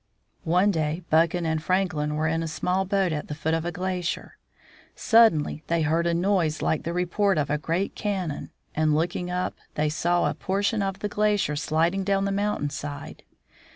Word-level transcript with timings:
One 0.49 0.71
day 0.71 1.03
Buchan 1.11 1.45
and 1.45 1.61
Franklin 1.61 2.15
were 2.15 2.27
in 2.27 2.41
a 2.41 2.47
small 2.47 2.85
boat 2.85 3.11
at 3.11 3.27
the 3.27 3.35
foot 3.35 3.53
of 3.53 3.65
a 3.65 3.71
glacier. 3.71 4.39
Suddenly 4.95 5.63
they 5.67 5.83
heard 5.83 6.07
a 6.07 6.13
noise 6.15 6.59
like 6.63 6.81
the 6.81 6.91
report 6.91 7.37
of 7.37 7.51
a 7.51 7.59
great 7.59 7.93
cannon, 7.93 8.49
and 8.73 8.95
looking 8.95 9.29
up, 9.29 9.53
they 9.75 9.89
saw 9.89 10.25
a 10.27 10.33
portion 10.33 10.81
of 10.81 10.97
the 11.01 11.07
glacier 11.07 11.55
sliding 11.55 12.03
down 12.03 12.25
the 12.25 12.31
mountain 12.31 12.71
side. 12.71 13.21